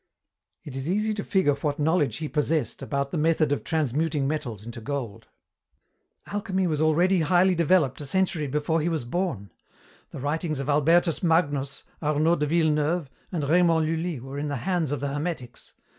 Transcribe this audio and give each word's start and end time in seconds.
It 0.63 0.75
is 0.75 0.89
easy 0.89 1.13
to 1.13 1.23
figure 1.23 1.53
what 1.53 1.77
knowledge 1.77 2.15
he 2.15 2.27
possessed 2.27 2.81
about 2.81 3.11
the 3.11 3.19
method 3.19 3.51
of 3.51 3.63
transmuting 3.63 4.27
metals 4.27 4.65
into 4.65 4.81
gold. 4.81 5.27
"Alchemy 6.25 6.65
was 6.65 6.81
already 6.81 7.21
highly 7.21 7.53
developed 7.53 8.01
a 8.01 8.07
century 8.07 8.47
before 8.47 8.81
he 8.81 8.89
was 8.89 9.05
born. 9.05 9.51
The 10.09 10.19
writings 10.19 10.59
of 10.59 10.69
Albertus 10.69 11.21
Magnus, 11.21 11.83
Arnaud 12.01 12.37
de 12.37 12.47
Villeneuve, 12.47 13.11
and 13.31 13.47
Raymond 13.47 13.85
Lully 13.87 14.19
were 14.19 14.39
in 14.39 14.47
the 14.47 14.55
hands 14.65 14.91
of 14.91 15.01
the 15.01 15.13
hermetics. 15.13 15.75